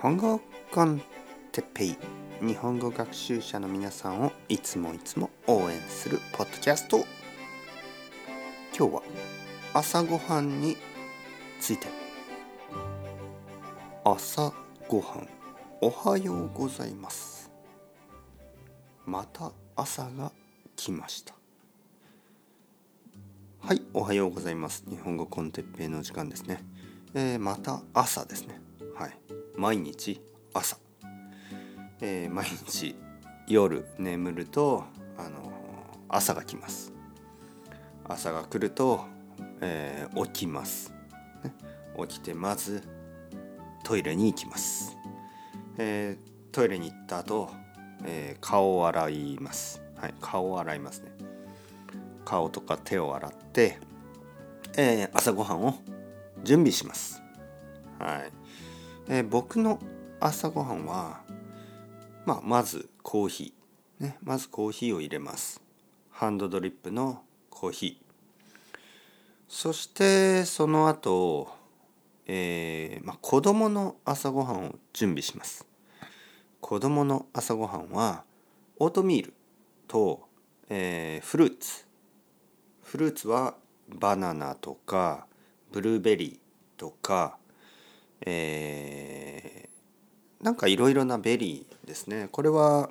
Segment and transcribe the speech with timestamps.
[0.00, 1.02] 本語コン
[1.52, 1.96] テッペイ
[2.40, 7.04] 日本語学習者の皆さんをいつもいつも応援するポッドキャスト
[8.74, 9.02] 今日は
[9.74, 10.78] 朝ごはんに
[11.60, 11.88] ついて。
[14.02, 14.54] 朝
[14.88, 15.28] ごはん
[15.82, 17.50] おはようございます。
[19.04, 20.32] また朝が
[20.76, 21.34] 来ました。
[23.58, 24.82] はいおはようございます。
[24.88, 26.64] 日本語コンテッペイの時間ですね、
[27.12, 28.69] えー、また朝ですね。
[29.00, 29.18] はい。
[29.56, 30.20] 毎日
[30.52, 30.76] 朝、
[32.02, 32.94] えー、毎日
[33.48, 34.84] 夜眠ると
[35.16, 35.50] あの
[36.06, 36.92] 朝が来ます。
[38.04, 39.06] 朝が来ると、
[39.62, 40.92] えー、起きます、
[41.42, 41.54] ね、
[42.06, 42.82] 起きてまず
[43.84, 44.98] トイレに行きます、
[45.78, 47.48] えー、トイレに行った後、
[48.04, 51.12] えー、顔を洗います、はい、顔を洗いますね。
[52.26, 53.78] 顔とか手を洗って、
[54.76, 55.78] えー、朝ごはんを
[56.44, 57.22] 準備します。
[57.98, 58.39] はい。
[59.12, 59.80] え、僕の
[60.20, 61.22] 朝ごはんは、
[62.24, 65.60] まあ、まずコーヒー、ね、まずコーヒーを入れます。
[66.10, 68.80] ハンドドリップのコーヒー。
[69.48, 71.48] そしてその後、
[72.28, 75.66] えーまあ、子供の朝ごはんを準備します。
[76.60, 78.22] 子供の朝ごはんは
[78.78, 79.34] オートミール
[79.88, 80.28] と、
[80.68, 81.84] えー、フルーツ。
[82.84, 83.56] フルーツは
[83.88, 85.26] バナナとか
[85.72, 87.39] ブルーベリーとか
[88.26, 92.28] えー、なんかいろいろなベリーですね。
[92.30, 92.90] これは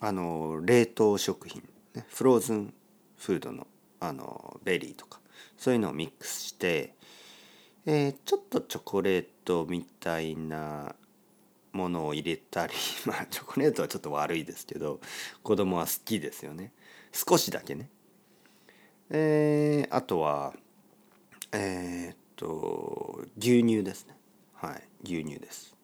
[0.00, 1.62] あの冷凍食品、
[1.94, 2.74] ね、フローズン
[3.18, 3.66] フードの
[4.00, 5.22] あのベリーとか。
[5.62, 6.96] そういうのをミックスして、
[7.86, 10.96] えー、ちょっとチョコレートみたいな
[11.72, 12.72] ものを入れたり。
[13.06, 15.00] まあチョコレートはちょっと悪いですけど
[15.44, 16.72] 子供は好きですよね。
[17.12, 17.90] 少しだけね。
[19.10, 20.52] えー、あとは
[21.52, 24.16] えー、っと牛乳ですね。
[24.62, 25.74] はい牛乳です、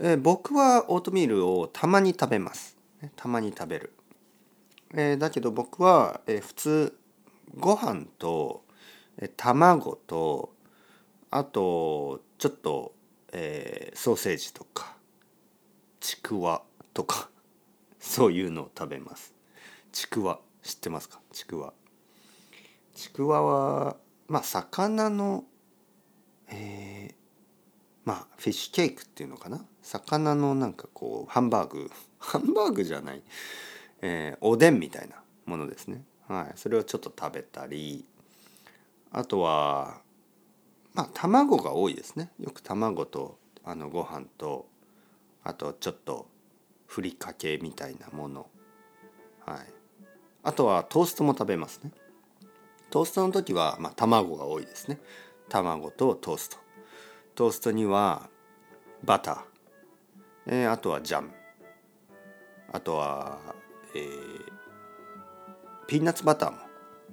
[0.00, 2.78] えー、僕はオートミールをたまに食べます。
[3.16, 3.92] たまに食べる、
[4.94, 6.98] えー、だけど僕は、えー、普通
[7.58, 8.64] ご飯と、
[9.18, 10.54] えー、卵と
[11.30, 12.94] あとちょっと、
[13.34, 14.96] えー、ソーセージとか
[16.00, 16.62] ちくわ
[16.94, 17.28] とか
[18.00, 19.34] そういうのを食べます。
[19.92, 21.20] ちくわ知ってますか？
[21.30, 21.74] ちくわ。
[22.94, 23.96] ちくわは
[24.28, 25.44] まあ魚の
[26.52, 27.14] えー、
[28.04, 29.64] まあフィッシュケークっていうのかな？
[29.82, 31.90] 魚のなんかこうハンバーグ。
[32.18, 33.22] ハンバーグじゃない、
[34.00, 36.04] えー、おでんみたいなものですね。
[36.28, 36.52] はい。
[36.54, 38.04] それをちょっと食べたり。
[39.10, 40.00] あとは
[40.94, 42.30] まあ卵が多いですね。
[42.38, 44.68] よく卵とあのご飯と
[45.42, 46.28] あとちょっと
[46.86, 48.46] ふりかけみたいなもの。
[49.44, 49.58] はい。
[50.44, 51.90] あとはトーストも食べますね。
[52.90, 55.00] トーストの時は、まあ、卵が多いですね。
[55.52, 56.56] 卵とトースト。
[57.34, 58.30] トーストには
[59.04, 59.42] バター、
[60.46, 61.30] えー、あとはジャム。
[62.72, 63.38] あとは、
[63.94, 66.58] えー、ピーナッツバターも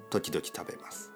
[0.09, 1.11] 時々食べます。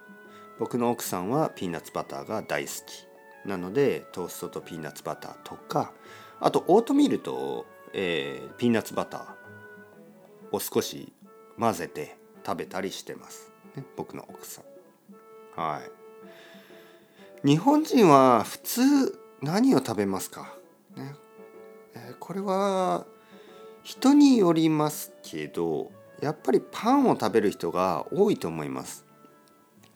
[0.59, 3.07] 僕の奥さんはピーナッツバターが大好き。
[3.47, 5.91] なのでトーストとピーナッツバターとか
[6.39, 11.13] あとオートミールと、えー、ピーナッツバターを少し
[11.57, 14.61] 混ぜて食べたりしてます、ね、僕の奥さ
[15.57, 15.61] ん。
[15.61, 16.02] はい。
[17.45, 20.55] 日本人は普通何を食べますか、
[20.95, 21.13] ね。
[21.93, 23.05] えー、これは
[23.83, 29.05] 人によりますけどやっぱりパンを食べる人が多いと思います。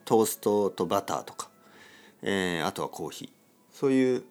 [0.04, 1.50] トーストとバターとか、
[2.22, 3.30] えー、あとはコーヒー。
[3.72, 4.24] そういう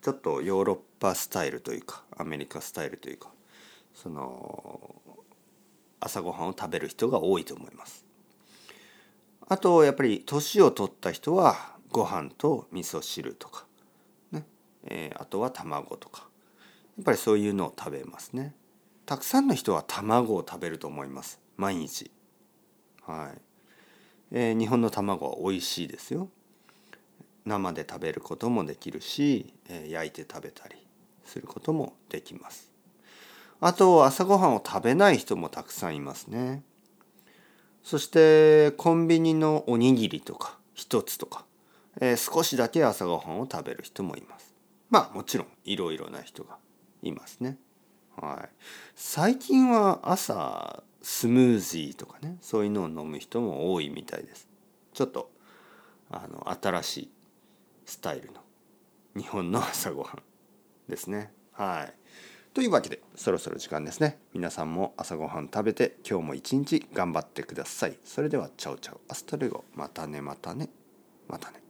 [0.00, 3.30] ちょっとヨーロッパスタイルというかアメリカスタイルというか
[3.92, 4.94] その
[5.98, 8.06] 朝ごはんを食べる人が多いと思います。
[9.48, 13.66] あとやっぱり年を取った人はご飯と味噌汁とか、
[14.32, 14.44] ね。
[14.84, 16.26] えー、あとは卵とか。
[16.96, 18.54] やっぱりそういうのを食べますね。
[19.06, 21.40] たくさんの人は卵を食べると思います。
[21.56, 22.10] 毎日。
[23.06, 23.40] はい、
[24.32, 26.28] えー、日本の卵は美味しいですよ。
[27.44, 30.76] 生で食べることもできるし、えー、焼いて食べたり
[31.24, 32.70] することもできます。
[33.60, 36.62] あと朝ごはんを食べない人もたくさんいますね。
[37.82, 41.44] そしてコンビニのおにぎりとか一つとか。
[42.00, 44.54] えー、少しだけ朝ごはんを食べる人もいます。
[44.90, 46.58] まあもちろんいろいろな人が
[47.02, 47.58] いますね。
[48.16, 48.48] はい、
[48.94, 54.48] 最近は朝スムージーとかねそういうのを飲む人も多いみたいです。
[54.92, 55.30] ちょっと
[56.10, 57.10] あの新しい
[57.86, 58.40] スタイルの
[59.16, 60.22] 日本の朝ごはん
[60.88, 61.32] ですね。
[61.52, 61.94] はい。
[62.54, 64.18] というわけでそろそろ時間ですね。
[64.34, 67.98] 皆さんも朝ごはん食べて今日も一日頑張ってください。
[68.04, 70.68] それではチャオチャオアストレゴまたねまたね
[71.28, 71.62] またね。